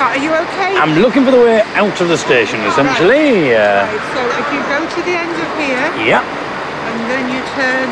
sweetheart, 0.00 0.16
are 0.16 0.24
you 0.24 0.32
okay? 0.48 0.76
I'm 0.76 0.96
looking 1.02 1.24
for 1.24 1.30
the 1.30 1.40
way 1.40 1.60
out 1.76 2.00
of 2.00 2.08
the 2.08 2.16
station, 2.16 2.60
essentially. 2.62 3.54
Uh, 3.54 3.84
Right, 3.84 4.00
so 4.16 4.20
if 4.40 4.46
you 4.48 4.60
go 4.64 4.80
to 4.80 5.00
the 5.04 5.12
end 5.12 5.36
of 5.36 5.50
here 5.60 6.08
yeah, 6.08 6.24
and 6.24 6.98
then 7.10 7.28
you 7.28 7.40
turn 7.52 7.88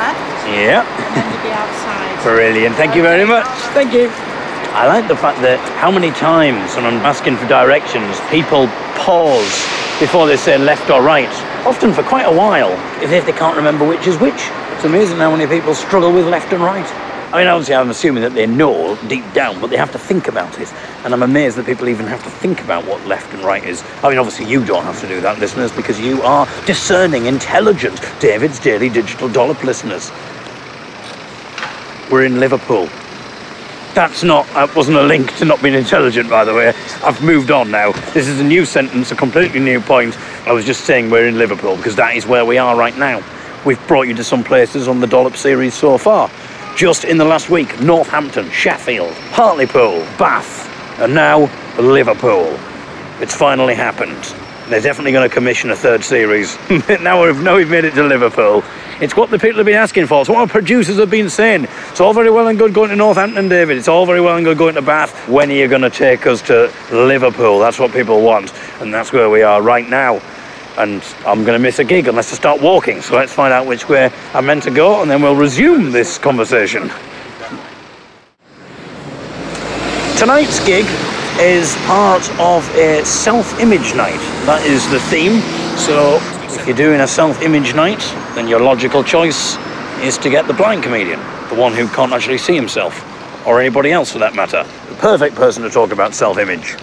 left 0.00 0.48
yeah. 0.48 0.80
and 0.80 1.16
then 1.16 1.32
you'll 1.32 1.42
be 1.42 1.52
outside. 1.52 2.22
Brilliant. 2.22 2.74
Thank 2.76 2.94
you 2.94 3.02
very 3.02 3.26
much. 3.26 3.46
Thank 3.76 3.92
you. 3.92 4.08
I 4.72 4.86
like 4.86 5.08
the 5.08 5.16
fact 5.16 5.40
that 5.42 5.60
how 5.80 5.90
many 5.90 6.10
times 6.12 6.74
when 6.76 6.84
I'm 6.84 7.04
asking 7.04 7.36
for 7.36 7.46
directions, 7.48 8.20
people 8.30 8.68
pause 8.96 9.64
before 10.00 10.26
they 10.26 10.36
say 10.36 10.58
left 10.58 10.90
or 10.90 11.02
right, 11.02 11.32
often 11.64 11.92
for 11.92 12.02
quite 12.02 12.26
a 12.26 12.32
while, 12.32 12.72
if 13.02 13.10
they 13.10 13.32
can't 13.32 13.56
remember 13.56 13.86
which 13.86 14.06
is 14.06 14.16
which. 14.18 14.48
It's 14.76 14.84
amazing 14.84 15.16
how 15.16 15.30
many 15.34 15.46
people 15.46 15.74
struggle 15.74 16.12
with 16.12 16.26
left 16.26 16.52
and 16.52 16.62
right. 16.62 17.05
I 17.36 17.40
mean, 17.40 17.48
obviously, 17.48 17.74
I'm 17.74 17.90
assuming 17.90 18.22
that 18.22 18.32
they 18.32 18.46
know 18.46 18.96
deep 19.08 19.30
down, 19.34 19.60
but 19.60 19.68
they 19.68 19.76
have 19.76 19.92
to 19.92 19.98
think 19.98 20.26
about 20.26 20.58
it. 20.58 20.72
And 21.04 21.12
I'm 21.12 21.22
amazed 21.22 21.58
that 21.58 21.66
people 21.66 21.86
even 21.86 22.06
have 22.06 22.24
to 22.24 22.30
think 22.30 22.62
about 22.62 22.86
what 22.86 23.04
left 23.04 23.30
and 23.34 23.42
right 23.42 23.62
is. 23.62 23.84
I 24.02 24.08
mean, 24.08 24.16
obviously, 24.16 24.46
you 24.46 24.64
don't 24.64 24.84
have 24.84 24.98
to 25.02 25.06
do 25.06 25.20
that, 25.20 25.38
listeners, 25.38 25.70
because 25.70 26.00
you 26.00 26.22
are 26.22 26.48
discerning, 26.64 27.26
intelligent 27.26 28.00
David's 28.20 28.58
Daily 28.58 28.88
Digital 28.88 29.28
Dollop 29.28 29.62
listeners. 29.64 30.10
We're 32.10 32.24
in 32.24 32.40
Liverpool. 32.40 32.88
That's 33.92 34.22
not, 34.22 34.46
that 34.54 34.74
wasn't 34.74 34.96
a 34.96 35.02
link 35.02 35.36
to 35.36 35.44
not 35.44 35.62
being 35.62 35.74
intelligent, 35.74 36.30
by 36.30 36.46
the 36.46 36.54
way. 36.54 36.72
I've 37.04 37.22
moved 37.22 37.50
on 37.50 37.70
now. 37.70 37.92
This 38.14 38.28
is 38.28 38.40
a 38.40 38.44
new 38.44 38.64
sentence, 38.64 39.12
a 39.12 39.14
completely 39.14 39.60
new 39.60 39.82
point. 39.82 40.16
I 40.46 40.52
was 40.52 40.64
just 40.64 40.86
saying 40.86 41.10
we're 41.10 41.28
in 41.28 41.36
Liverpool 41.36 41.76
because 41.76 41.96
that 41.96 42.16
is 42.16 42.26
where 42.26 42.46
we 42.46 42.56
are 42.56 42.74
right 42.78 42.96
now. 42.96 43.22
We've 43.66 43.86
brought 43.86 44.08
you 44.08 44.14
to 44.14 44.24
some 44.24 44.42
places 44.42 44.88
on 44.88 45.00
the 45.00 45.06
Dollop 45.06 45.36
series 45.36 45.74
so 45.74 45.98
far. 45.98 46.30
Just 46.76 47.04
in 47.06 47.16
the 47.16 47.24
last 47.24 47.48
week, 47.48 47.80
Northampton, 47.80 48.50
Sheffield, 48.50 49.14
Hartlepool, 49.30 50.00
Bath, 50.18 50.68
and 51.00 51.14
now 51.14 51.50
Liverpool. 51.80 52.54
It's 53.18 53.34
finally 53.34 53.74
happened. 53.74 54.22
They're 54.68 54.82
definitely 54.82 55.12
going 55.12 55.26
to 55.26 55.34
commission 55.34 55.70
a 55.70 55.76
third 55.76 56.04
series. 56.04 56.58
now, 57.00 57.24
we've, 57.24 57.42
now 57.42 57.56
we've 57.56 57.70
made 57.70 57.86
it 57.86 57.94
to 57.94 58.02
Liverpool. 58.02 58.62
It's 59.00 59.16
what 59.16 59.30
the 59.30 59.38
people 59.38 59.56
have 59.56 59.64
been 59.64 59.74
asking 59.74 60.06
for. 60.06 60.20
It's 60.20 60.28
what 60.28 60.36
our 60.36 60.46
producers 60.46 60.98
have 60.98 61.08
been 61.08 61.30
saying. 61.30 61.64
It's 61.64 62.00
all 62.02 62.12
very 62.12 62.30
well 62.30 62.46
and 62.46 62.58
good 62.58 62.74
going 62.74 62.90
to 62.90 62.96
Northampton, 62.96 63.48
David. 63.48 63.78
It's 63.78 63.88
all 63.88 64.04
very 64.04 64.20
well 64.20 64.36
and 64.36 64.44
good 64.44 64.58
going 64.58 64.74
to 64.74 64.82
Bath. 64.82 65.30
When 65.30 65.50
are 65.50 65.54
you 65.54 65.68
going 65.68 65.80
to 65.80 65.88
take 65.88 66.26
us 66.26 66.42
to 66.42 66.70
Liverpool? 66.92 67.58
That's 67.58 67.78
what 67.78 67.90
people 67.92 68.20
want. 68.20 68.52
And 68.82 68.92
that's 68.92 69.14
where 69.14 69.30
we 69.30 69.40
are 69.40 69.62
right 69.62 69.88
now. 69.88 70.20
And 70.76 71.02
I'm 71.26 71.44
going 71.44 71.56
to 71.56 71.58
miss 71.58 71.78
a 71.78 71.84
gig 71.84 72.08
unless 72.08 72.32
I 72.32 72.36
start 72.36 72.60
walking. 72.60 73.00
So 73.00 73.16
let's 73.16 73.32
find 73.32 73.52
out 73.52 73.66
which 73.66 73.88
way 73.88 74.10
I'm 74.34 74.46
meant 74.46 74.62
to 74.64 74.70
go 74.70 75.02
and 75.02 75.10
then 75.10 75.22
we'll 75.22 75.36
resume 75.36 75.90
this 75.90 76.18
conversation. 76.18 76.90
Tonight's 80.18 80.64
gig 80.64 80.86
is 81.38 81.74
part 81.84 82.28
of 82.40 82.68
a 82.76 83.04
self-image 83.04 83.94
night. 83.94 84.20
That 84.46 84.64
is 84.66 84.88
the 84.90 85.00
theme. 85.00 85.40
So 85.76 86.18
if 86.58 86.66
you're 86.66 86.76
doing 86.76 87.00
a 87.00 87.06
self-image 87.06 87.74
night, 87.74 88.00
then 88.34 88.48
your 88.48 88.60
logical 88.60 89.04
choice 89.04 89.56
is 90.00 90.16
to 90.18 90.30
get 90.30 90.46
the 90.46 90.54
blind 90.54 90.82
comedian, 90.82 91.20
the 91.48 91.54
one 91.54 91.74
who 91.74 91.88
can't 91.88 92.12
actually 92.12 92.38
see 92.38 92.54
himself, 92.54 93.02
or 93.46 93.60
anybody 93.60 93.92
else 93.92 94.12
for 94.12 94.18
that 94.18 94.34
matter. 94.34 94.62
The 94.88 94.94
perfect 94.96 95.36
person 95.36 95.62
to 95.62 95.70
talk 95.70 95.92
about 95.92 96.14
self-image. 96.14 96.76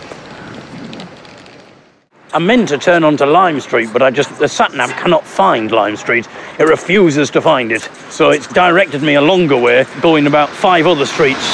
I 2.33 2.39
meant 2.39 2.69
to 2.69 2.79
turn 2.79 3.03
onto 3.03 3.25
Lime 3.25 3.59
Street, 3.59 3.89
but 3.93 4.01
I 4.01 4.09
just 4.09 4.39
the 4.39 4.47
sat 4.47 4.73
nav 4.73 4.89
cannot 4.93 5.23
find 5.23 5.71
Lime 5.71 5.95
Street. 5.95 6.27
It 6.57 6.63
refuses 6.63 7.29
to 7.29 7.41
find 7.41 7.71
it, 7.71 7.83
so 8.09 8.31
it's 8.31 8.47
directed 8.47 9.03
me 9.03 9.13
a 9.13 9.21
longer 9.21 9.55
way, 9.55 9.85
going 10.01 10.25
about 10.25 10.49
five 10.49 10.87
other 10.87 11.05
streets, 11.05 11.47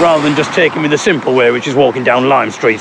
rather 0.00 0.22
than 0.22 0.34
just 0.34 0.50
taking 0.54 0.80
me 0.80 0.88
the 0.88 0.96
simple 0.96 1.34
way, 1.34 1.50
which 1.50 1.68
is 1.68 1.74
walking 1.74 2.02
down 2.02 2.30
Lime 2.30 2.50
Street. 2.50 2.80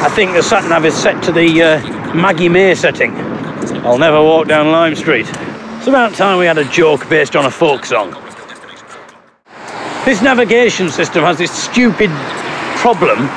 I 0.00 0.08
think 0.08 0.32
the 0.32 0.42
sat 0.42 0.66
nav 0.66 0.86
is 0.86 0.96
set 0.96 1.22
to 1.24 1.32
the 1.32 1.62
uh, 1.62 2.14
Maggie 2.14 2.48
May 2.48 2.74
setting. 2.74 3.14
I'll 3.84 3.98
never 3.98 4.22
walk 4.22 4.48
down 4.48 4.72
Lime 4.72 4.96
Street. 4.96 5.26
It's 5.28 5.88
about 5.88 6.14
time 6.14 6.38
we 6.38 6.46
had 6.46 6.56
a 6.56 6.64
joke 6.64 7.06
based 7.10 7.36
on 7.36 7.44
a 7.44 7.50
folk 7.50 7.84
song. 7.84 8.12
This 10.06 10.22
navigation 10.22 10.88
system 10.88 11.22
has 11.22 11.36
this 11.36 11.52
stupid 11.52 12.08
problem 12.78 13.28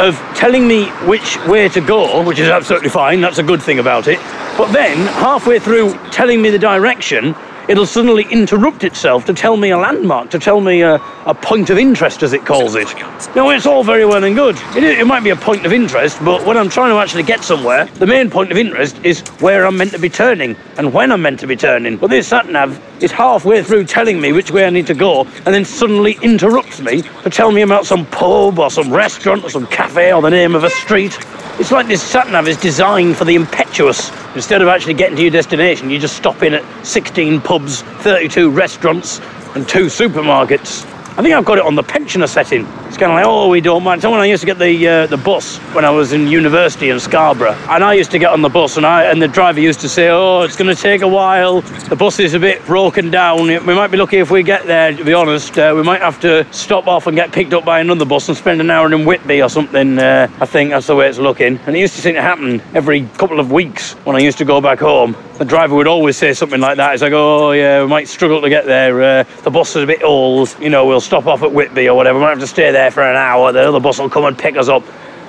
of 0.00 0.16
telling 0.34 0.66
me 0.66 0.86
which 1.06 1.36
way 1.46 1.68
to 1.68 1.80
go, 1.80 2.22
which 2.24 2.38
is 2.38 2.48
absolutely 2.48 2.88
fine, 2.88 3.20
that's 3.20 3.38
a 3.38 3.42
good 3.42 3.62
thing 3.62 3.78
about 3.78 4.08
it. 4.08 4.18
But 4.56 4.72
then, 4.72 4.96
halfway 5.06 5.58
through 5.58 5.94
telling 6.10 6.40
me 6.40 6.50
the 6.50 6.58
direction, 6.58 7.34
it'll 7.70 7.86
suddenly 7.86 8.26
interrupt 8.32 8.82
itself 8.82 9.24
to 9.24 9.32
tell 9.32 9.56
me 9.56 9.70
a 9.70 9.78
landmark, 9.78 10.28
to 10.28 10.40
tell 10.40 10.60
me 10.60 10.82
a, 10.82 10.96
a 11.24 11.34
point 11.34 11.70
of 11.70 11.78
interest, 11.78 12.24
as 12.24 12.32
it 12.32 12.44
calls 12.44 12.74
it. 12.74 12.88
Now, 13.36 13.50
it's 13.50 13.64
all 13.64 13.84
very 13.84 14.04
well 14.04 14.24
and 14.24 14.34
good. 14.34 14.56
It, 14.76 14.82
it 14.82 15.06
might 15.06 15.22
be 15.22 15.30
a 15.30 15.36
point 15.36 15.64
of 15.64 15.72
interest, 15.72 16.18
but 16.24 16.44
when 16.44 16.56
I'm 16.56 16.68
trying 16.68 16.90
to 16.90 16.98
actually 16.98 17.22
get 17.22 17.44
somewhere, 17.44 17.84
the 17.84 18.06
main 18.08 18.28
point 18.28 18.50
of 18.50 18.58
interest 18.58 18.98
is 19.04 19.20
where 19.40 19.66
I'm 19.66 19.76
meant 19.76 19.92
to 19.92 20.00
be 20.00 20.08
turning 20.08 20.56
and 20.78 20.92
when 20.92 21.12
I'm 21.12 21.22
meant 21.22 21.38
to 21.40 21.46
be 21.46 21.54
turning. 21.54 21.96
But 21.96 22.10
this 22.10 22.26
sat 22.26 22.48
nav 22.48 22.80
is 23.00 23.12
halfway 23.12 23.62
through 23.62 23.84
telling 23.84 24.20
me 24.20 24.32
which 24.32 24.50
way 24.50 24.66
I 24.66 24.70
need 24.70 24.88
to 24.88 24.94
go 24.94 25.20
and 25.22 25.54
then 25.54 25.64
suddenly 25.64 26.18
interrupts 26.22 26.80
me 26.80 27.02
to 27.22 27.30
tell 27.30 27.52
me 27.52 27.62
about 27.62 27.86
some 27.86 28.04
pub 28.06 28.58
or 28.58 28.70
some 28.70 28.92
restaurant 28.92 29.44
or 29.44 29.50
some 29.50 29.68
cafe 29.68 30.12
or 30.12 30.20
the 30.20 30.30
name 30.30 30.56
of 30.56 30.64
a 30.64 30.70
street. 30.70 31.16
It's 31.60 31.70
like 31.70 31.88
this 31.88 32.02
sat 32.02 32.30
nav 32.30 32.48
is 32.48 32.56
designed 32.56 33.18
for 33.18 33.26
the 33.26 33.34
impetuous. 33.34 34.10
Instead 34.34 34.62
of 34.62 34.68
actually 34.68 34.94
getting 34.94 35.16
to 35.16 35.22
your 35.22 35.30
destination, 35.30 35.90
you 35.90 35.98
just 35.98 36.16
stop 36.16 36.42
in 36.42 36.54
at 36.54 36.86
16 36.86 37.42
pubs, 37.42 37.82
32 37.82 38.48
restaurants, 38.48 39.20
and 39.54 39.68
two 39.68 39.84
supermarkets. 39.84 40.86
I 41.16 41.22
think 41.22 41.34
I've 41.34 41.44
got 41.44 41.58
it 41.58 41.64
on 41.64 41.74
the 41.74 41.82
pensioner 41.82 42.28
setting. 42.28 42.64
It's 42.86 42.96
kind 42.96 43.12
of 43.12 43.16
like, 43.16 43.26
oh, 43.26 43.48
we 43.48 43.60
don't 43.60 43.82
mind. 43.82 44.00
Someone 44.00 44.20
I 44.20 44.26
used 44.26 44.40
to 44.40 44.46
get 44.46 44.58
the 44.58 44.88
uh, 44.88 45.06
the 45.06 45.16
bus 45.16 45.58
when 45.74 45.84
I 45.84 45.90
was 45.90 46.12
in 46.12 46.28
university 46.28 46.88
in 46.88 47.00
Scarborough, 47.00 47.56
and 47.68 47.82
I 47.84 47.94
used 47.94 48.10
to 48.12 48.18
get 48.18 48.32
on 48.32 48.42
the 48.42 48.48
bus, 48.48 48.76
and 48.76 48.86
I 48.86 49.04
and 49.04 49.20
the 49.20 49.28
driver 49.28 49.60
used 49.60 49.80
to 49.80 49.88
say, 49.88 50.08
oh, 50.08 50.42
it's 50.42 50.56
going 50.56 50.74
to 50.74 50.80
take 50.80 51.02
a 51.02 51.08
while. 51.08 51.60
The 51.60 51.96
bus 51.96 52.20
is 52.20 52.34
a 52.34 52.38
bit 52.38 52.64
broken 52.64 53.10
down. 53.10 53.42
We 53.42 53.58
might 53.58 53.90
be 53.90 53.96
lucky 53.96 54.18
if 54.18 54.30
we 54.30 54.42
get 54.42 54.66
there. 54.66 54.96
To 54.96 55.04
be 55.04 55.12
honest, 55.12 55.58
uh, 55.58 55.72
we 55.76 55.82
might 55.82 56.00
have 56.00 56.20
to 56.20 56.50
stop 56.52 56.86
off 56.86 57.06
and 57.06 57.16
get 57.16 57.32
picked 57.32 57.52
up 57.52 57.64
by 57.64 57.80
another 57.80 58.04
bus 58.04 58.28
and 58.28 58.36
spend 58.36 58.60
an 58.60 58.70
hour 58.70 58.92
in 58.92 59.04
Whitby 59.04 59.42
or 59.42 59.48
something. 59.48 59.98
Uh, 59.98 60.28
I 60.40 60.46
think 60.46 60.70
that's 60.70 60.86
the 60.86 60.96
way 60.96 61.08
it's 61.08 61.18
looking. 61.18 61.58
And 61.66 61.76
it 61.76 61.80
used 61.80 61.96
to 61.96 62.00
seem 62.00 62.14
to 62.14 62.22
happen 62.22 62.62
every 62.74 63.02
couple 63.18 63.40
of 63.40 63.50
weeks 63.50 63.92
when 64.04 64.14
I 64.14 64.20
used 64.20 64.38
to 64.38 64.44
go 64.44 64.60
back 64.60 64.78
home. 64.78 65.16
The 65.38 65.44
driver 65.46 65.74
would 65.74 65.86
always 65.86 66.18
say 66.18 66.34
something 66.34 66.60
like 66.60 66.76
that. 66.76 66.92
It's 66.92 67.02
like, 67.02 67.14
oh 67.14 67.52
yeah, 67.52 67.82
we 67.82 67.88
might 67.88 68.08
struggle 68.08 68.42
to 68.42 68.48
get 68.48 68.66
there. 68.66 69.02
Uh, 69.02 69.24
the 69.42 69.50
bus 69.50 69.74
is 69.74 69.82
a 69.82 69.86
bit 69.86 70.02
old. 70.02 70.54
You 70.60 70.68
know, 70.68 70.86
we'll 70.86 70.99
stop 71.00 71.26
off 71.26 71.42
at 71.42 71.52
Whitby 71.52 71.88
or 71.88 71.96
whatever. 71.96 72.18
We 72.18 72.24
might 72.24 72.30
have 72.30 72.40
to 72.40 72.46
stay 72.46 72.70
there 72.72 72.90
for 72.90 73.02
an 73.02 73.16
hour. 73.16 73.52
The 73.52 73.68
other 73.68 73.80
bus 73.80 73.98
will 73.98 74.10
come 74.10 74.24
and 74.24 74.38
pick 74.38 74.56
us 74.56 74.68
up. 74.68 74.82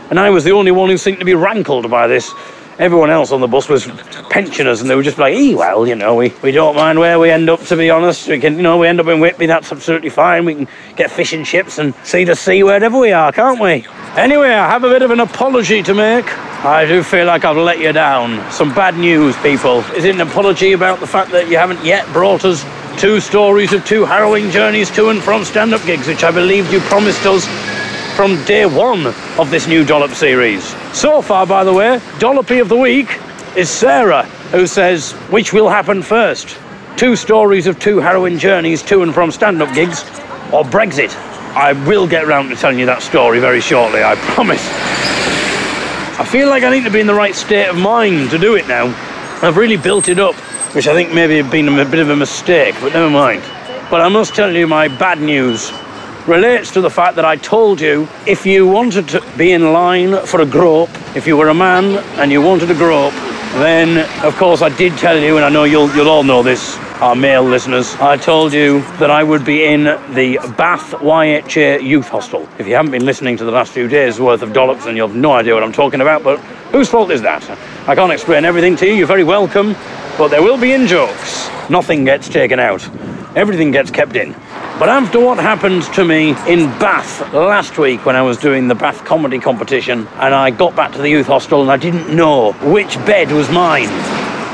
And 0.10 0.20
I 0.20 0.30
was 0.30 0.44
the 0.44 0.52
only 0.52 0.72
one 0.72 0.90
who 0.90 0.98
seemed 0.98 1.20
to 1.20 1.26
be 1.26 1.36
rankled 1.36 1.90
by 1.90 2.08
this. 2.08 2.34
Everyone 2.80 3.10
else 3.10 3.32
on 3.32 3.42
the 3.42 3.48
bus 3.48 3.70
was 3.70 3.86
pensioners, 4.30 4.82
and 4.82 4.90
they 4.90 4.96
were 4.96 5.04
just 5.04 5.18
like, 5.18 5.36
"Eh, 5.36 5.54
well, 5.54 5.88
you 5.88 5.94
know, 5.94 6.16
we, 6.16 6.34
we 6.42 6.52
don't 6.52 6.76
mind 6.76 6.98
where 6.98 7.20
we 7.20 7.30
end 7.30 7.50
up. 7.50 7.62
To 7.66 7.76
be 7.76 7.90
honest, 7.90 8.28
we 8.28 8.40
can, 8.40 8.56
you 8.56 8.64
know, 8.64 8.78
we 8.78 8.88
end 8.88 9.00
up 9.00 9.08
in 9.08 9.20
Whitby. 9.20 9.46
That's 9.46 9.72
absolutely 9.72 10.10
fine. 10.10 10.46
We 10.46 10.56
can 10.56 10.68
get 10.96 11.12
fish 11.12 11.32
and 11.34 11.46
chips 11.46 11.78
and 11.78 11.94
see 12.04 12.24
the 12.24 12.36
sea 12.36 12.64
wherever 12.64 12.98
we 12.98 13.12
are, 13.12 13.32
can't 13.32 13.60
we?" 13.60 13.86
Anyway, 14.16 14.50
I 14.50 14.70
have 14.70 14.84
a 14.84 14.90
bit 14.90 15.02
of 15.04 15.12
an 15.12 15.20
apology 15.20 15.84
to 15.84 15.94
make. 15.94 16.26
I 16.66 16.86
do 16.86 17.04
feel 17.04 17.26
like 17.28 17.46
I've 17.46 17.58
let 17.58 17.80
you 17.80 17.92
down. 17.94 18.52
Some 18.52 18.74
bad 18.74 18.98
news, 18.98 19.38
people. 19.38 19.80
Is 19.96 20.06
it 20.06 20.16
an 20.16 20.22
apology 20.22 20.74
about 20.74 21.00
the 21.00 21.08
fact 21.08 21.32
that 21.32 21.50
you 21.50 21.58
haven't 21.58 21.84
yet 21.86 22.06
brought 22.14 22.46
us 22.46 22.64
two 23.02 23.20
stories 23.20 23.74
of 23.74 23.84
two 23.84 24.06
harrowing 24.06 24.52
journeys 24.52 24.92
to 24.92 25.10
and 25.10 25.24
from 25.24 25.44
stand-up 25.44 25.84
gigs, 25.88 26.06
which 26.08 26.24
I 26.24 26.30
believed 26.30 26.72
you 26.72 26.80
promised 26.82 27.26
us 27.26 27.48
from 28.16 28.36
day 28.46 28.68
one 28.68 29.08
of 29.40 29.50
this 29.50 29.68
new 29.68 29.84
Dollop 29.84 30.12
series. 30.12 30.64
So 30.96 31.20
far, 31.20 31.48
by 31.48 31.64
the 31.64 31.74
way, 31.74 31.98
Dollopy 32.20 32.62
of 32.62 32.70
the 32.70 32.78
Week 32.78 33.20
is 33.58 33.72
Sarah, 33.72 34.22
who 34.52 34.68
says, 34.68 35.14
which 35.32 35.52
will 35.52 35.68
happen 35.68 36.04
first? 36.04 36.56
Two 36.96 37.16
stories 37.16 37.66
of 37.66 37.80
two 37.80 37.98
harrowing 37.98 38.38
journeys 38.38 38.84
to 38.84 39.02
and 39.02 39.12
from 39.12 39.32
stand 39.32 39.64
up 39.64 39.74
gigs, 39.74 40.04
or 40.54 40.64
Brexit? 40.64 41.12
I 41.56 41.74
will 41.88 42.08
get 42.08 42.28
round 42.28 42.52
to 42.52 42.56
telling 42.56 42.78
you 42.78 42.86
that 42.86 43.02
story 43.02 43.40
very 43.40 43.62
shortly, 43.62 44.04
I 44.04 44.14
promise. 44.14 44.62
I 46.20 46.26
feel 46.30 46.50
like 46.50 46.62
I 46.62 46.70
need 46.70 46.84
to 46.84 46.92
be 46.92 47.00
in 47.00 47.08
the 47.08 47.16
right 47.16 47.34
state 47.34 47.68
of 47.68 47.78
mind 47.78 48.30
to 48.30 48.38
do 48.38 48.58
it 48.58 48.68
now. 48.68 48.86
I've 49.42 49.58
really 49.58 49.78
built 49.78 50.08
it 50.08 50.20
up, 50.20 50.36
which 50.74 50.88
I 50.88 50.94
think 50.94 51.14
maybe 51.14 51.38
have 51.38 51.52
been 51.52 51.68
a 51.68 51.86
bit 51.86 52.00
of 52.00 52.10
a 52.10 52.16
mistake, 52.16 52.76
but 52.80 52.94
never 52.94 53.10
mind. 53.10 53.42
But 53.90 54.00
I 54.00 54.08
must 54.08 54.34
tell 54.34 54.56
you 54.56 54.68
my 54.68 54.88
bad 54.88 55.20
news 55.20 55.72
relates 56.28 56.72
to 56.72 56.82
the 56.82 56.90
fact 56.90 57.16
that 57.18 57.26
I 57.26 57.36
told 57.36 57.82
you 57.82 58.08
if 58.26 58.46
you 58.46 58.66
wanted 58.68 59.10
to 59.10 59.22
be 59.38 59.52
in 59.52 59.74
line 59.74 60.26
for 60.26 60.42
a 60.42 60.46
grope, 60.46 60.90
if 61.16 61.28
you 61.28 61.36
were 61.36 61.50
a 61.50 61.54
man 61.54 61.98
and 62.20 62.32
you 62.32 62.42
wanted 62.42 62.72
a 62.72 62.74
grope, 62.74 63.14
then 63.56 64.08
of 64.26 64.38
course 64.38 64.62
I 64.62 64.70
did 64.70 64.98
tell 64.98 65.20
you, 65.20 65.36
and 65.36 65.44
I 65.44 65.50
know 65.50 65.66
you'll 65.66 65.94
you'll 65.94 66.08
all 66.08 66.24
know 66.24 66.42
this, 66.42 66.78
our 67.02 67.16
male 67.16 67.44
listeners, 67.44 67.96
I 67.96 68.16
told 68.16 68.54
you 68.54 68.80
that 69.00 69.12
I 69.12 69.24
would 69.24 69.44
be 69.44 69.66
in 69.66 69.84
the 69.84 70.38
Bath 70.58 70.92
YHA 70.92 71.84
Youth 71.84 72.08
Hostel. 72.08 72.48
If 72.60 72.68
you 72.68 72.76
haven't 72.76 72.92
been 72.92 73.06
listening 73.06 73.36
to 73.38 73.44
the 73.44 73.52
last 73.52 73.74
few 73.74 73.90
days 73.90 74.22
worth 74.22 74.42
of 74.42 74.54
dollops, 74.54 74.86
then 74.86 74.96
you 74.96 75.02
have 75.02 75.16
no 75.16 75.34
idea 75.34 75.54
what 75.54 75.64
I'm 75.64 75.74
talking 75.74 76.00
about. 76.00 76.24
But 76.24 76.40
whose 76.72 76.88
fault 76.88 77.12
is 77.12 77.22
that? 77.24 77.44
I 77.90 77.96
can't 77.96 78.14
explain 78.14 78.46
everything 78.46 78.78
to 78.78 78.86
you. 78.86 78.94
You're 78.94 79.08
very 79.08 79.24
welcome, 79.24 79.76
but 80.18 80.30
there 80.30 80.42
will 80.42 80.58
be 80.58 80.74
in 80.74 80.88
jokes. 80.88 81.50
Nothing 81.70 82.06
gets 82.06 82.30
taken 82.30 82.60
out. 82.60 82.84
Everything 83.36 83.72
gets 83.72 83.92
kept 83.92 84.16
in. 84.16 84.34
But 84.80 84.90
after 84.90 85.20
what 85.20 85.38
happened 85.38 85.84
to 85.94 86.04
me 86.04 86.32
in 86.48 86.66
Bath 86.80 87.34
last 87.34 87.78
week 87.78 88.06
when 88.06 88.16
I 88.16 88.22
was 88.22 88.38
doing 88.38 88.68
the 88.68 88.76
Bath 88.76 89.06
comedy 89.06 89.40
competition, 89.40 90.08
and 90.16 90.34
I 90.34 90.50
got 90.50 90.76
back 90.76 90.92
to 90.94 90.98
the 90.98 91.10
youth 91.10 91.28
hostel 91.28 91.62
and 91.62 91.72
I 91.72 91.78
didn't 91.78 92.16
know 92.16 92.54
which 92.54 92.96
bed 93.06 93.32
was 93.32 93.50
mine. 93.50 93.90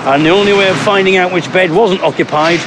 And 0.05 0.25
the 0.25 0.29
only 0.29 0.53
way 0.53 0.69
of 0.69 0.77
finding 0.79 1.17
out 1.17 1.31
which 1.33 1.51
bed 1.51 1.71
wasn't 1.71 2.01
occupied 2.01 2.59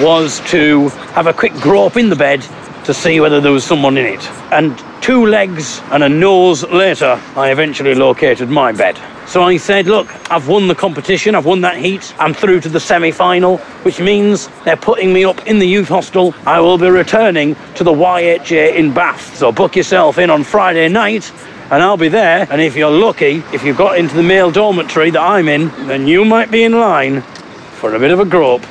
was 0.00 0.40
to 0.50 0.88
have 1.14 1.26
a 1.26 1.32
quick 1.32 1.52
grope 1.54 1.96
in 1.96 2.10
the 2.10 2.16
bed 2.16 2.46
to 2.84 2.94
see 2.94 3.20
whether 3.20 3.40
there 3.40 3.52
was 3.52 3.64
someone 3.64 3.96
in 3.96 4.06
it. 4.06 4.30
And 4.52 4.78
two 5.00 5.26
legs 5.26 5.80
and 5.90 6.02
a 6.02 6.08
nose 6.08 6.62
later, 6.64 7.20
I 7.36 7.50
eventually 7.50 7.94
located 7.94 8.48
my 8.48 8.72
bed. 8.72 8.98
So 9.26 9.42
I 9.42 9.56
said, 9.56 9.86
look, 9.86 10.08
I've 10.30 10.48
won 10.48 10.66
the 10.66 10.74
competition, 10.74 11.34
I've 11.34 11.46
won 11.46 11.60
that 11.60 11.76
heat, 11.76 12.14
I'm 12.18 12.34
through 12.34 12.60
to 12.62 12.68
the 12.68 12.80
semi 12.80 13.10
final, 13.10 13.58
which 13.84 14.00
means 14.00 14.48
they're 14.64 14.76
putting 14.76 15.12
me 15.12 15.24
up 15.24 15.46
in 15.46 15.58
the 15.58 15.66
youth 15.66 15.88
hostel. 15.88 16.34
I 16.46 16.60
will 16.60 16.78
be 16.78 16.88
returning 16.88 17.56
to 17.76 17.84
the 17.84 17.92
YHA 17.92 18.74
in 18.74 18.92
Bath. 18.92 19.36
So 19.36 19.52
book 19.52 19.76
yourself 19.76 20.18
in 20.18 20.30
on 20.30 20.44
Friday 20.44 20.88
night 20.88 21.32
and 21.70 21.82
I'll 21.82 21.96
be 21.96 22.08
there. 22.08 22.46
And 22.50 22.60
if 22.60 22.74
you're 22.74 22.90
lucky, 22.90 23.42
if 23.52 23.62
you've 23.62 23.78
got 23.78 23.98
into 23.98 24.16
the 24.16 24.22
male 24.22 24.50
dormitory 24.50 25.10
that 25.10 25.22
I'm 25.22 25.48
in, 25.48 25.68
then 25.86 26.08
you 26.08 26.24
might 26.24 26.50
be 26.50 26.64
in 26.64 26.72
line 26.72 27.22
for 27.22 27.94
a 27.94 27.98
bit 27.98 28.10
of 28.10 28.18
a 28.18 28.24
grope 28.24 28.64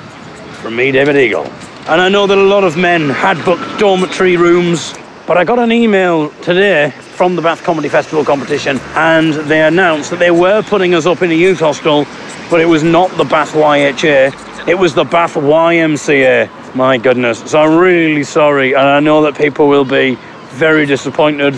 from 0.61 0.75
me, 0.75 0.91
David 0.91 1.15
Eagle. 1.15 1.45
And 1.87 2.01
I 2.01 2.09
know 2.09 2.27
that 2.27 2.37
a 2.37 2.43
lot 2.43 2.63
of 2.63 2.75
men 2.77 3.09
had 3.09 3.43
booked 3.45 3.79
dormitory 3.79 4.35
rooms, 4.35 4.93
but 5.29 5.37
I 5.37 5.43
got 5.43 5.59
an 5.59 5.71
email 5.71 6.31
today 6.41 6.89
from 6.89 7.35
the 7.35 7.41
Bath 7.43 7.63
Comedy 7.63 7.87
Festival 7.87 8.25
competition, 8.25 8.79
and 8.95 9.31
they 9.47 9.61
announced 9.61 10.09
that 10.09 10.17
they 10.17 10.31
were 10.31 10.63
putting 10.63 10.95
us 10.95 11.05
up 11.05 11.21
in 11.21 11.29
a 11.29 11.35
youth 11.35 11.59
hostel, 11.59 12.07
but 12.49 12.59
it 12.59 12.65
was 12.65 12.81
not 12.81 13.15
the 13.15 13.25
Bath 13.25 13.53
YHA, 13.53 14.67
it 14.67 14.73
was 14.73 14.95
the 14.95 15.03
Bath 15.03 15.35
YMCA. 15.35 16.73
My 16.73 16.97
goodness. 16.97 17.43
So 17.51 17.61
I'm 17.61 17.77
really 17.77 18.23
sorry, 18.23 18.73
and 18.73 18.81
I 18.81 18.99
know 19.01 19.21
that 19.21 19.37
people 19.37 19.67
will 19.67 19.85
be 19.85 20.15
very 20.53 20.87
disappointed. 20.87 21.55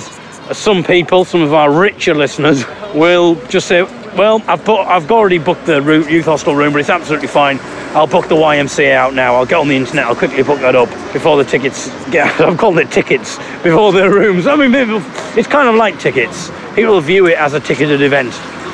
Some 0.52 0.84
people, 0.84 1.24
some 1.24 1.42
of 1.42 1.54
our 1.54 1.72
richer 1.72 2.14
listeners, 2.14 2.66
will 2.94 3.36
just 3.46 3.70
say, 3.70 3.84
well, 4.16 4.42
I've, 4.48 4.64
put, 4.64 4.82
I've 4.82 5.10
already 5.12 5.38
booked 5.38 5.66
the 5.66 5.82
youth 6.10 6.26
hostel 6.26 6.56
room, 6.56 6.74
but 6.74 6.80
it's 6.80 6.90
absolutely 6.90 7.28
fine. 7.28 7.60
I'll 7.94 8.08
book 8.08 8.28
the 8.28 8.36
YMCA 8.36 8.94
out 8.94 9.14
now. 9.14 9.36
I'll 9.36 9.46
get 9.46 9.60
on 9.60 9.68
the 9.68 9.76
internet. 9.76 10.06
I'll 10.06 10.16
quickly 10.16 10.44
book 10.44 10.60
that 10.62 10.76
up 10.76 10.90
before 11.14 11.38
the 11.38 11.44
tickets 11.44 11.90
get. 12.10 12.28
I've 12.42 12.58
called 12.58 12.80
it 12.80 12.92
tickets 12.92 13.38
before 13.64 13.92
the 13.92 14.10
rooms. 14.10 14.48
I 14.48 14.56
mean, 14.56 14.72
it's 15.38 15.48
kind 15.48 15.68
of 15.68 15.76
like 15.76 16.00
tickets. 16.00 16.52
People 16.76 17.00
view 17.02 17.28
it 17.28 17.38
as 17.38 17.54
a 17.54 17.60
ticketed 17.60 18.02
event, 18.02 18.32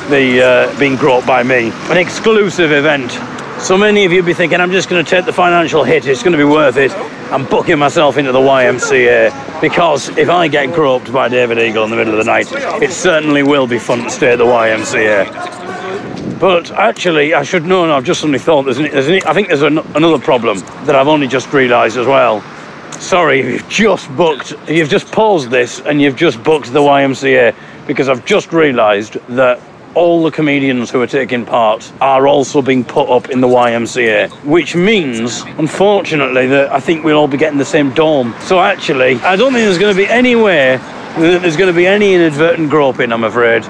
the 0.10 0.44
uh, 0.44 0.80
being 0.80 0.96
brought 0.96 1.26
by 1.26 1.44
me, 1.44 1.72
an 1.90 1.98
exclusive 1.98 2.72
event. 2.72 3.12
So 3.60 3.76
many 3.76 4.06
of 4.06 4.14
you 4.14 4.22
be 4.22 4.34
thinking, 4.36 4.62
I'm 4.62 4.72
just 4.72 4.88
going 4.88 5.04
to 5.04 5.10
take 5.10 5.26
the 5.26 5.34
financial 5.34 5.84
hit. 5.84 6.06
It's 6.06 6.22
going 6.22 6.32
to 6.32 6.38
be 6.38 6.44
worth 6.44 6.78
it. 6.78 6.92
I'm 7.32 7.46
booking 7.46 7.78
myself 7.80 8.18
into 8.18 8.32
the 8.32 8.40
YMCA 8.40 9.62
because 9.62 10.10
if 10.18 10.30
I 10.30 10.48
get 10.48 10.74
groped 10.74 11.12
by 11.12 11.28
David 11.28 11.58
Eagle 11.58 11.84
in 11.84 11.90
the 11.90 11.98
middle 11.98 12.14
of 12.14 12.20
the 12.20 12.32
night, 12.32 12.48
it 12.82 12.92
certainly 12.92 13.44
will 13.44 13.68
be 13.68 13.80
fun 13.80 14.04
to 14.04 14.10
stay 14.10 14.32
at 14.32 14.38
the 14.38 14.46
YMCA. 14.46 16.40
But 16.40 16.72
actually, 16.72 17.34
I 17.34 17.44
should 17.44 17.66
know, 17.66 17.84
and 17.84 17.92
I've 17.92 18.06
just 18.06 18.22
suddenly 18.22 18.40
thought, 18.40 18.64
there's, 18.64 18.78
an, 18.78 18.92
there's 18.92 19.08
an, 19.08 19.22
I 19.26 19.34
think 19.34 19.48
there's 19.48 19.64
an, 19.64 19.80
another 19.96 20.20
problem 20.20 20.60
that 20.86 20.96
I've 20.96 21.08
only 21.08 21.28
just 21.28 21.52
realised 21.52 21.98
as 21.98 22.06
well. 22.06 22.42
Sorry, 23.00 23.40
you've 23.54 23.68
just 23.68 24.16
booked, 24.16 24.54
you've 24.70 24.90
just 24.90 25.12
paused 25.12 25.50
this 25.50 25.82
and 25.82 26.00
you've 26.00 26.16
just 26.16 26.42
booked 26.44 26.72
the 26.72 26.80
YMCA 26.80 27.56
because 27.88 28.08
I've 28.08 28.24
just 28.24 28.54
realised 28.54 29.14
that 29.30 29.60
all 29.98 30.24
the 30.24 30.32
comedians 30.32 30.92
who 30.92 31.02
are 31.02 31.08
taking 31.08 31.46
part 31.46 31.92
are 32.00 32.28
also 32.28 32.62
being 32.62 32.84
put 32.84 33.10
up 33.10 33.30
in 33.30 33.42
the 33.42 33.48
YMCA, 33.48 34.32
which 34.46 34.76
means, 34.76 35.42
unfortunately, 35.58 36.48
that 36.48 36.72
I 36.72 36.80
think 36.80 37.04
we'll 37.04 37.18
all 37.18 37.28
be 37.28 37.38
getting 37.38 37.58
the 37.58 37.66
same 37.66 37.94
dorm. 37.94 38.36
So 38.42 38.60
actually, 38.60 39.16
I 39.16 39.36
don't 39.36 39.54
think 39.54 39.66
there's 39.66 39.78
going 39.78 39.96
to 39.96 40.02
be 40.02 40.08
any 40.08 40.36
way 40.36 40.78
that 40.78 41.42
there's 41.42 41.58
going 41.58 41.74
to 41.74 41.76
be 41.76 41.88
any 41.88 42.14
inadvertent 42.14 42.70
groping, 42.70 43.12
I'm 43.12 43.24
afraid. 43.24 43.64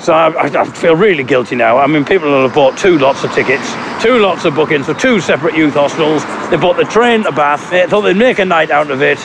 So 0.00 0.12
I, 0.12 0.60
I, 0.60 0.64
feel 0.64 0.94
really 0.94 1.24
guilty 1.24 1.56
now. 1.56 1.78
I 1.78 1.86
mean, 1.86 2.04
people 2.04 2.28
will 2.30 2.42
have 2.42 2.54
bought 2.54 2.78
two 2.78 2.98
lots 2.98 3.24
of 3.24 3.32
tickets, 3.32 3.66
two 4.02 4.18
lots 4.18 4.44
of 4.44 4.54
bookings 4.54 4.86
for 4.86 4.94
two 4.94 5.20
separate 5.20 5.56
youth 5.56 5.74
hostels. 5.74 6.22
They 6.50 6.56
bought 6.56 6.76
the 6.76 6.84
train 6.84 7.24
to 7.24 7.32
Bath. 7.32 7.70
They 7.70 7.86
thought 7.86 8.02
they'd 8.02 8.16
make 8.16 8.38
a 8.38 8.44
night 8.44 8.70
out 8.70 8.90
of 8.90 9.02
it, 9.02 9.18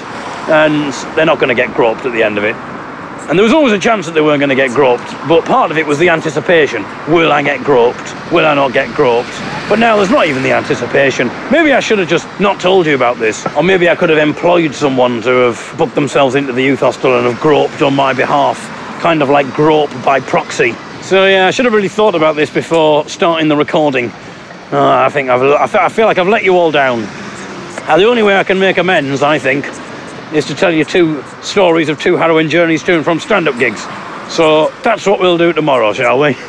and 0.49 0.93
they're 1.15 1.25
not 1.25 1.39
going 1.39 1.49
to 1.49 1.55
get 1.55 1.73
groped 1.75 2.05
at 2.05 2.13
the 2.13 2.23
end 2.23 2.37
of 2.37 2.45
it. 2.45 2.55
And 3.29 3.37
there 3.37 3.43
was 3.43 3.53
always 3.53 3.71
a 3.71 3.79
chance 3.79 4.05
that 4.07 4.13
they 4.13 4.21
weren't 4.21 4.39
going 4.39 4.49
to 4.49 4.55
get 4.55 4.71
groped, 4.71 5.09
but 5.27 5.45
part 5.45 5.71
of 5.71 5.77
it 5.77 5.85
was 5.85 5.97
the 5.99 6.09
anticipation. 6.09 6.83
Will 7.07 7.31
I 7.31 7.41
get 7.41 7.63
groped? 7.63 8.13
Will 8.31 8.45
I 8.45 8.53
not 8.53 8.73
get 8.73 8.93
groped? 8.95 9.31
But 9.69 9.79
now 9.79 9.95
there's 9.95 10.09
not 10.09 10.27
even 10.27 10.43
the 10.43 10.51
anticipation. 10.51 11.27
Maybe 11.49 11.71
I 11.71 11.79
should 11.79 11.99
have 11.99 12.09
just 12.09 12.27
not 12.39 12.59
told 12.59 12.85
you 12.85 12.95
about 12.95 13.19
this, 13.19 13.45
or 13.55 13.63
maybe 13.63 13.89
I 13.89 13.95
could 13.95 14.09
have 14.09 14.19
employed 14.19 14.75
someone 14.75 15.21
to 15.21 15.29
have 15.29 15.75
booked 15.77 15.95
themselves 15.95 16.35
into 16.35 16.51
the 16.51 16.61
youth 16.61 16.81
hostel 16.81 17.17
and 17.17 17.25
have 17.25 17.39
groped 17.39 17.81
on 17.81 17.95
my 17.95 18.11
behalf 18.11 18.59
kind 19.01 19.21
of 19.21 19.29
like 19.29 19.47
grope 19.53 19.89
by 20.03 20.19
proxy. 20.19 20.73
So 21.01 21.25
yeah, 21.25 21.47
I 21.47 21.51
should 21.51 21.65
have 21.65 21.73
really 21.73 21.89
thought 21.89 22.15
about 22.15 22.35
this 22.35 22.49
before 22.49 23.07
starting 23.09 23.47
the 23.47 23.55
recording. 23.55 24.11
Uh, 24.71 25.05
I 25.05 25.09
think 25.09 25.29
I've, 25.29 25.41
I 25.41 25.89
feel 25.89 26.05
like 26.05 26.17
I've 26.17 26.27
let 26.27 26.43
you 26.43 26.55
all 26.55 26.71
down. 26.71 27.01
Now, 27.87 27.97
the 27.97 28.05
only 28.05 28.23
way 28.23 28.37
I 28.37 28.43
can 28.43 28.59
make 28.59 28.77
amends, 28.77 29.23
I 29.23 29.39
think, 29.39 29.65
is 30.33 30.45
to 30.45 30.55
tell 30.55 30.73
you 30.73 30.85
two 30.85 31.23
stories 31.41 31.89
of 31.89 31.99
two 31.99 32.15
harrowing 32.15 32.49
journeys 32.49 32.83
to 32.83 32.95
and 32.95 33.03
from 33.03 33.19
stand-up 33.19 33.57
gigs. 33.59 33.81
So 34.29 34.69
that's 34.83 35.05
what 35.05 35.19
we'll 35.19 35.37
do 35.37 35.51
tomorrow, 35.51 35.93
shall 35.93 36.19
we? 36.19 36.33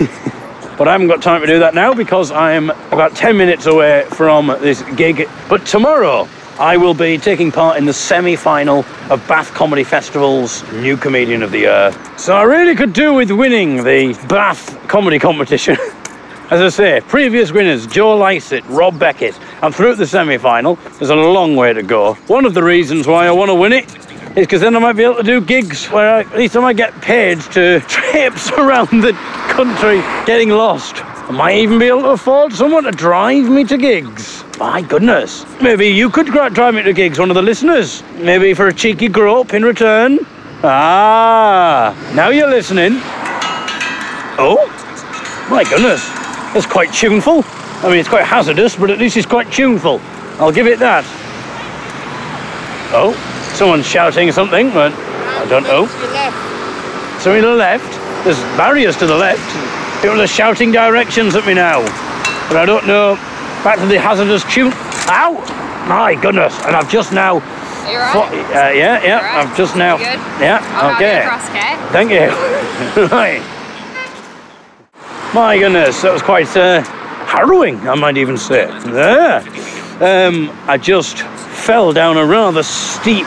but 0.79 0.88
I 0.88 0.93
haven't 0.93 1.08
got 1.08 1.20
time 1.20 1.40
to 1.40 1.46
do 1.46 1.58
that 1.58 1.75
now 1.75 1.93
because 1.93 2.31
I 2.31 2.52
am 2.52 2.70
about 2.70 3.17
10 3.17 3.37
minutes 3.37 3.67
away 3.67 4.06
from 4.11 4.46
this 4.61 4.82
gig. 4.94 5.29
But 5.49 5.67
tomorrow, 5.67 6.29
I 6.58 6.76
will 6.76 6.94
be 6.94 7.19
taking 7.19 7.50
part 7.50 7.79
in 7.79 7.87
the 7.87 7.93
semi 7.93 8.37
final 8.37 8.84
of 9.11 9.26
Bath 9.26 9.52
Comedy 9.52 9.85
Festival's 9.85 10.62
New 10.75 10.96
Comedian 10.96 11.43
of 11.43 11.50
the 11.50 11.61
Year. 11.61 12.17
So 12.17 12.37
I 12.37 12.43
really 12.43 12.76
could 12.76 12.93
do 12.93 13.14
with 13.14 13.31
winning 13.31 13.78
the 13.85 14.12
Bath 14.28 14.78
Comedy 14.87 15.19
Competition. 15.19 15.76
As 16.52 16.60
I 16.60 16.69
say, 16.69 17.00
previous 17.00 17.50
winners 17.50 17.87
Joe 17.87 18.14
Lycett, 18.14 18.62
Rob 18.66 18.99
Beckett. 18.99 19.34
I'm 19.62 19.72
through 19.72 19.94
the 19.94 20.06
semi 20.06 20.37
final. 20.37 20.75
There's 20.75 21.08
a 21.08 21.16
long 21.16 21.56
way 21.56 21.72
to 21.72 21.82
go. 21.82 22.12
One 22.26 22.44
of 22.44 22.52
the 22.52 22.62
reasons 22.62 23.06
why 23.06 23.26
I 23.26 23.31
want 23.31 23.49
to 23.49 23.54
win 23.54 23.72
it 23.72 23.87
is 24.37 24.44
because 24.44 24.60
then 24.60 24.76
I 24.76 24.78
might 24.78 24.93
be 24.93 25.02
able 25.02 25.14
to 25.14 25.22
do 25.22 25.40
gigs 25.40 25.87
where 25.87 26.12
I, 26.12 26.20
at 26.20 26.37
least 26.37 26.54
I 26.54 26.60
might 26.60 26.76
get 26.76 26.93
paid 27.00 27.40
to 27.52 27.81
trips 27.88 28.50
around 28.50 29.00
the 29.00 29.14
country 29.49 30.00
getting 30.26 30.50
lost. 30.50 31.02
I 31.02 31.31
might 31.31 31.56
even 31.56 31.78
be 31.78 31.87
able 31.87 32.02
to 32.02 32.08
afford 32.08 32.52
someone 32.52 32.84
to 32.84 32.90
drive 32.90 33.49
me 33.49 33.64
to 33.64 33.78
gigs. 33.78 34.44
My 34.58 34.82
goodness. 34.82 35.46
Maybe 35.62 35.87
you 35.87 36.10
could 36.10 36.26
drive 36.26 36.75
me 36.75 36.82
to 36.82 36.93
gigs, 36.93 37.19
one 37.19 37.31
of 37.31 37.34
the 37.34 37.40
listeners. 37.40 38.02
Maybe 38.19 38.52
for 38.52 38.69
a 38.69 38.75
cheeky 38.75 39.08
grope 39.08 39.54
in 39.54 39.64
return. 39.64 40.19
Ah, 40.62 41.96
now 42.14 42.28
you're 42.28 42.50
listening. 42.50 43.00
Oh, 44.37 44.68
my 45.49 45.64
goodness. 45.64 46.22
It's 46.54 46.66
quite 46.66 46.92
tuneful. 46.92 47.44
I 47.82 47.88
mean, 47.88 47.99
it's 47.99 48.09
quite 48.09 48.25
hazardous, 48.25 48.76
but 48.76 48.90
at 48.90 48.99
least 48.99 49.16
it's 49.16 49.26
quite 49.26 49.50
tuneful. 49.50 50.00
I'll 50.38 50.52
give 50.52 50.66
it 50.66 50.78
that. 50.78 51.04
Oh, 52.94 53.14
someone's 53.54 53.87
shouting 53.87 54.30
something, 54.32 54.71
but 54.71 54.92
I 54.92 55.47
don't 55.49 55.64
know. 55.64 55.87
So 57.21 57.35
to 57.35 57.40
the 57.40 57.54
left. 57.54 57.90
There's 58.25 58.38
barriers 58.56 58.97
to 58.99 59.06
the 59.06 59.16
left. 59.16 59.42
People 60.02 60.21
are 60.21 60.26
shouting 60.26 60.71
directions 60.73 61.35
at 61.35 61.47
me 61.47 61.54
now. 61.54 61.80
But 62.49 62.56
I 62.56 62.66
don't 62.66 62.87
know. 62.87 63.16
Back 63.64 63.78
to 63.78 63.87
the 63.87 63.99
hazardous 63.99 64.44
tune. 64.44 64.73
Ow! 65.09 65.35
My 65.88 66.14
goodness. 66.21 66.54
And 66.66 66.76
I've 66.76 66.90
just 66.90 67.12
now. 67.12 67.38
Are 67.38 67.90
you 67.90 67.99
right? 67.99 68.14
Uh, 68.14 68.71
yeah, 68.71 69.02
yeah. 69.02 69.21
Right? 69.21 69.47
I've 69.47 69.56
just 69.56 69.75
now. 69.75 69.99
Yeah, 69.99 70.94
okay. 70.94 71.23
Across, 71.23 71.49
okay. 71.50 71.76
Thank 71.90 72.11
you. 72.11 73.06
right. 73.16 73.42
My 75.35 75.59
goodness, 75.59 76.03
that 76.03 76.12
was 76.12 76.23
quite 76.23 76.55
uh, 76.57 76.83
harrowing, 76.83 77.89
I 77.89 77.95
might 77.95 78.17
even 78.19 78.37
say. 78.37 78.67
There. 78.91 79.39
Um, 80.01 80.51
I 80.69 80.77
just 80.77 81.19
fell 81.19 81.93
down 81.93 82.17
a 82.17 82.27
rather 82.27 82.62
steep 82.62 83.27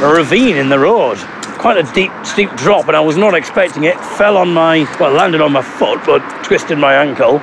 ravine 0.00 0.56
in 0.56 0.68
the 0.68 0.78
road 0.78 1.18
quite 1.66 1.78
a 1.78 1.92
deep, 1.94 2.12
steep 2.22 2.48
drop, 2.56 2.86
and 2.86 2.96
I 2.96 3.00
was 3.00 3.16
not 3.16 3.34
expecting 3.34 3.84
it. 3.84 3.98
Fell 4.16 4.36
on 4.36 4.54
my, 4.54 4.86
well, 5.00 5.12
landed 5.12 5.40
on 5.40 5.52
my 5.52 5.62
foot, 5.62 6.00
but 6.06 6.20
twisted 6.44 6.78
my 6.78 6.94
ankle, 6.94 7.40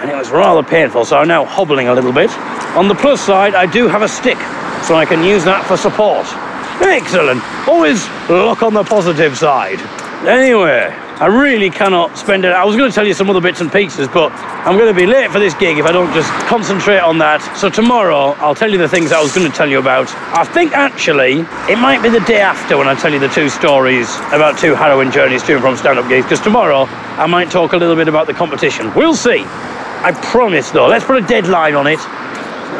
and 0.00 0.10
it 0.10 0.16
was 0.16 0.30
rather 0.30 0.62
painful. 0.62 1.04
So 1.04 1.18
I'm 1.18 1.28
now 1.28 1.44
hobbling 1.44 1.88
a 1.88 1.94
little 1.94 2.12
bit. 2.12 2.30
On 2.76 2.88
the 2.88 2.94
plus 2.94 3.20
side, 3.20 3.54
I 3.54 3.66
do 3.66 3.86
have 3.86 4.02
a 4.02 4.08
stick, 4.08 4.38
so 4.82 4.96
I 4.96 5.06
can 5.06 5.22
use 5.22 5.44
that 5.44 5.64
for 5.66 5.76
support. 5.76 6.26
Excellent. 6.82 7.42
Always 7.68 8.08
look 8.28 8.62
on 8.62 8.74
the 8.74 8.82
positive 8.82 9.38
side. 9.38 9.78
Anyway, 10.26 10.92
I 11.20 11.26
really 11.26 11.70
cannot 11.70 12.18
spend 12.18 12.44
it. 12.44 12.50
I 12.50 12.64
was 12.64 12.74
going 12.74 12.90
to 12.90 12.94
tell 12.94 13.06
you 13.06 13.14
some 13.14 13.30
other 13.30 13.40
bits 13.40 13.60
and 13.60 13.70
pieces, 13.70 14.08
but 14.08 14.32
I'm 14.32 14.76
going 14.76 14.92
to 14.92 15.00
be 15.00 15.06
late 15.06 15.30
for 15.30 15.38
this 15.38 15.54
gig 15.54 15.78
if 15.78 15.86
I 15.86 15.92
don't 15.92 16.12
just 16.12 16.28
concentrate 16.48 16.98
on 16.98 17.18
that. 17.18 17.40
So 17.56 17.70
tomorrow, 17.70 18.34
I'll 18.42 18.54
tell 18.56 18.68
you 18.68 18.78
the 18.78 18.88
things 18.88 19.12
I 19.12 19.22
was 19.22 19.32
going 19.32 19.48
to 19.48 19.56
tell 19.56 19.70
you 19.70 19.78
about. 19.78 20.12
I 20.36 20.42
think 20.42 20.72
actually 20.72 21.46
it 21.70 21.78
might 21.78 22.02
be 22.02 22.08
the 22.08 22.18
day 22.26 22.40
after 22.40 22.76
when 22.76 22.88
I 22.88 22.96
tell 22.96 23.12
you 23.12 23.20
the 23.20 23.28
two 23.28 23.48
stories 23.48 24.12
about 24.32 24.58
two 24.58 24.74
harrowing 24.74 25.12
journeys 25.12 25.44
to 25.44 25.52
and 25.52 25.62
from 25.62 25.76
stand-up 25.76 26.08
gigs. 26.08 26.26
Because 26.26 26.40
tomorrow 26.40 26.86
I 26.88 27.26
might 27.26 27.48
talk 27.48 27.74
a 27.74 27.76
little 27.76 27.94
bit 27.94 28.08
about 28.08 28.26
the 28.26 28.34
competition. 28.34 28.92
We'll 28.94 29.14
see. 29.14 29.44
I 29.46 30.10
promise, 30.32 30.72
though. 30.72 30.88
Let's 30.88 31.04
put 31.04 31.22
a 31.22 31.26
deadline 31.28 31.76
on 31.76 31.86
it. 31.86 32.00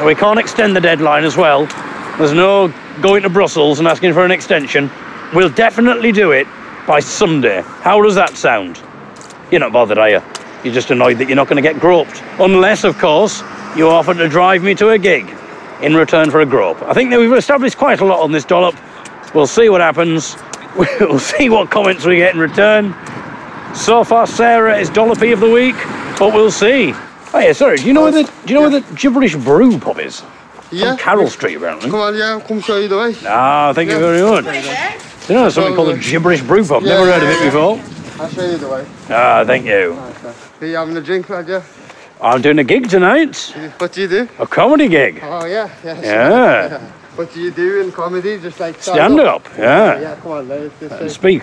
We 0.05 0.17
can't 0.17 0.41
extend 0.41 0.75
the 0.75 0.81
deadline 0.81 1.23
as 1.23 1.37
well. 1.37 1.67
There's 2.19 2.33
no 2.33 2.75
going 3.00 3.23
to 3.23 3.31
Brussels 3.31 3.79
and 3.79 3.87
asking 3.87 4.12
for 4.12 4.25
an 4.25 4.33
extension. 4.33 4.91
We'll 5.33 5.50
definitely 5.50 6.11
do 6.11 6.33
it 6.33 6.49
by 6.87 7.00
Sunday. 7.00 7.62
How 7.62 8.00
does 8.03 8.14
that 8.14 8.37
sound? 8.37 8.81
You're 9.50 9.61
not 9.61 9.73
bothered, 9.73 9.99
are 9.99 10.11
you? 10.11 10.23
You're 10.62 10.75
just 10.75 10.91
annoyed 10.91 11.19
that 11.19 11.29
you're 11.29 11.37
not 11.37 11.49
going 11.49 11.62
to 11.62 11.69
get 11.69 11.81
groped. 11.81 12.23
Unless, 12.38 12.85
of 12.85 12.99
course, 12.99 13.43
you 13.76 13.88
offer 13.88 14.14
to 14.14 14.29
drive 14.29 14.62
me 14.62 14.75
to 14.76 14.91
a 14.91 14.99
gig 14.99 15.29
in 15.83 15.95
return 15.95 16.31
for 16.31 16.41
a 16.41 16.47
grope. 16.47 16.81
I 16.83 16.95
think 16.95 17.11
that 17.11 17.19
we've 17.19 17.33
established 17.33 17.76
quite 17.76 18.00
a 18.00 18.05
lot 18.05 18.21
on 18.21 18.33
this 18.33 18.45
dollop. 18.45 18.75
We'll 19.35 19.47
see 19.47 19.69
what 19.69 19.81
happens. 19.81 20.37
We'll 20.76 21.21
see 21.21 21.49
what 21.50 21.71
comments 21.71 22.05
we 22.05 22.17
get 22.17 22.35
in 22.35 22.41
return. 22.41 22.97
So 23.76 24.03
far, 24.03 24.26
Sarah 24.26 24.76
is 24.76 24.91
dollopy 24.91 25.33
of 25.33 25.38
the 25.38 25.49
week, 25.49 25.76
but 26.19 26.35
we'll 26.35 26.50
see. 26.50 26.93
Oh 27.33 27.38
yeah, 27.38 27.53
sorry. 27.53 27.76
Do 27.76 27.87
you 27.87 27.93
know 27.93 28.03
where 28.03 28.11
the 28.11 28.25
Do 28.25 28.33
you 28.49 28.55
know 28.55 28.69
where 28.69 28.81
the 28.81 28.95
gibberish 28.97 29.37
brew 29.37 29.79
pub 29.79 30.00
is? 30.00 30.25
Yeah. 30.73 30.91
On 30.91 30.99
Carroll 30.99 31.29
Street, 31.29 31.55
apparently. 31.55 31.91
Come 31.91 32.00
on, 32.00 32.17
yeah, 32.17 32.41
come 32.45 32.61
show 32.61 32.81
you 32.81 32.88
the 32.88 32.99
way. 32.99 33.14
Ah, 33.25 33.73
thank 33.73 33.88
you 33.88 34.00
very 34.00 34.23
much. 34.23 35.13
You 35.28 35.35
know 35.35 35.49
something 35.49 35.75
called 35.75 35.88
the 35.97 35.99
gibberish 35.99 36.43
brew 36.43 36.64
pub? 36.66 36.83
Yeah, 36.83 36.95
Never 36.99 37.07
heard 37.12 37.23
of 37.23 37.28
it 37.31 37.45
before. 37.45 37.81
I'll 38.23 38.28
show 38.31 38.45
you 38.45 38.59
the 38.59 38.69
way. 38.69 38.87
Ah, 39.09 39.43
thank 39.47 39.64
you. 39.64 39.97
Are 40.61 40.66
you 40.66 40.76
having 40.76 40.97
a 40.97 41.00
drink, 41.00 41.28
yeah? 41.28 41.62
I'm 42.21 42.43
doing 42.43 42.59
a 42.59 42.64
gig 42.64 42.88
tonight. 42.90 43.37
What 43.78 43.93
do 43.93 44.02
you 44.02 44.09
do? 44.09 44.28
A 44.38 44.47
comedy 44.47 44.88
gig. 44.88 45.21
Oh, 45.23 45.47
yeah, 45.47 45.71
yes. 45.83 46.04
Yeah. 46.04 46.78
What 47.16 47.33
do 47.33 47.40
you 47.40 47.50
do 47.50 47.81
in 47.81 47.90
comedy? 47.93 48.38
Just 48.38 48.61
like 48.61 48.81
Stand 48.83 49.19
up. 49.21 49.47
Yeah. 49.57 50.00
Yeah, 50.00 50.16
come 50.16 50.33
on, 50.33 50.49
let's 50.49 50.78
just 50.81 50.93
And 50.93 51.11
say- 51.11 51.14
speak. 51.14 51.43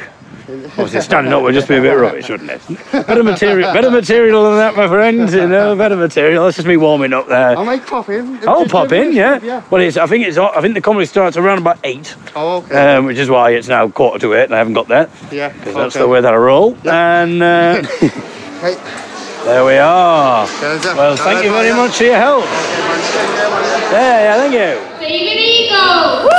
Obviously, 0.51 1.01
standing 1.01 1.31
up 1.33 1.41
would 1.43 1.53
just 1.53 1.67
be 1.67 1.75
a 1.77 1.81
bit 1.81 1.93
rubbish, 1.93 2.29
wouldn't 2.29 2.49
it? 2.49 2.61
Better 2.91 3.23
material, 3.23 3.71
better 3.73 3.89
material 3.91 4.43
than 4.43 4.57
that, 4.57 4.75
my 4.75 4.87
friend. 4.87 5.29
You 5.31 5.47
know, 5.47 5.75
better 5.75 5.95
material. 5.95 6.43
That's 6.45 6.57
just 6.57 6.67
me 6.67 6.77
warming 6.77 7.13
up 7.13 7.27
there. 7.27 7.57
I 7.57 7.63
might 7.63 7.85
pop 7.85 8.09
in. 8.09 8.37
I'll 8.47 8.61
Just 8.61 8.71
pop 8.71 8.89
give 8.89 9.07
in, 9.07 9.13
yeah. 9.13 9.39
yeah. 9.41 9.63
Well, 9.69 9.81
it's. 9.81 9.97
I 9.97 10.07
think 10.07 10.25
it's. 10.27 10.37
I 10.37 10.59
think 10.61 10.73
the 10.73 10.81
comedy 10.81 11.05
starts 11.05 11.37
around 11.37 11.59
about 11.59 11.79
eight, 11.83 12.15
Oh, 12.35 12.57
okay. 12.57 12.95
um, 12.95 13.05
which 13.05 13.17
is 13.17 13.29
why 13.29 13.51
it's 13.51 13.67
now 13.67 13.87
quarter 13.89 14.19
to 14.19 14.33
eight, 14.35 14.45
and 14.45 14.55
I 14.55 14.57
haven't 14.57 14.73
got 14.73 14.87
there 14.87 15.09
yeah. 15.31 15.49
because 15.49 15.73
that's 15.75 15.95
the 15.95 16.07
way 16.07 16.19
that 16.21 16.33
I 16.33 16.37
roll. 16.37 16.75
And 16.87 17.41
uh, 17.41 17.81
Hey, 18.61 18.75
there 19.45 19.63
we 19.65 19.77
are. 19.77 20.45
Well, 20.45 21.15
thank 21.17 21.43
you 21.43 21.51
very 21.51 21.73
much 21.73 21.97
for 21.97 22.03
your 22.03 22.17
help. 22.17 22.43
Okay, 22.43 22.51
man. 22.51 22.99
Take 23.01 23.35
care, 23.35 23.49
man. 23.49 23.91
Yeah, 23.91 24.19
yeah, 24.21 24.35
thank 24.37 24.53
you. 24.53 25.07
David 25.07 25.39
Eagle! 25.39 26.29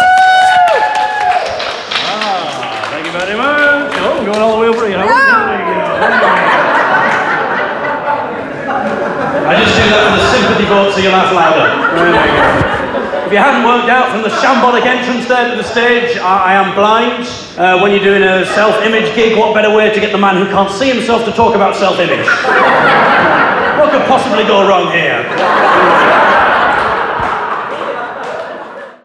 Ah, 2.05 2.89
thank 2.91 3.07
you 3.07 3.13
very 3.13 3.37
much. 3.37 3.93
Oh, 3.99 4.19
I'm 4.19 4.25
going 4.25 4.32
all 4.43 4.59
the 4.59 4.61
way 4.61 4.69
over 4.69 4.89
you. 4.91 4.99
I 9.43 9.55
just 9.55 9.75
do 9.79 9.85
that 9.87 10.03
for 10.03 10.19
the 10.19 10.27
sympathy 10.35 10.67
vote 10.67 10.91
so 10.91 10.99
you 10.99 11.11
laugh 11.15 11.31
louder. 11.31 11.71
There 11.95 12.11
you 12.11 12.19
go. 12.19 12.73
If 13.27 13.31
you 13.33 13.39
hadn't 13.39 13.65
worked 13.65 13.89
out 13.89 14.11
from 14.11 14.21
the 14.23 14.29
shambolic 14.43 14.85
entrance 14.85 15.27
there 15.27 15.49
to 15.49 15.57
the 15.57 15.65
stage, 15.65 16.19
I, 16.19 16.53
I 16.53 16.55
am 16.59 16.75
blind. 16.75 17.25
Uh, 17.57 17.81
when 17.81 17.93
you're 17.93 18.05
doing 18.05 18.23
a 18.23 18.45
self-image 18.53 19.15
gig, 19.15 19.39
what 19.39 19.55
better 19.55 19.75
way 19.75 19.89
to 19.95 20.01
get 20.01 20.13
the 20.13 20.19
man 20.19 20.37
who 20.37 20.51
can't 20.51 20.71
see 20.71 20.91
himself 20.93 21.25
to 21.25 21.33
talk 21.33 21.55
about 21.55 21.77
self-image? 21.77 22.27
what 23.79 23.91
could 23.91 24.05
possibly 24.11 24.45
go 24.45 24.69
wrong 24.69 24.93
here? 24.93 25.23